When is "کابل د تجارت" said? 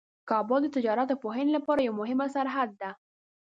0.29-1.07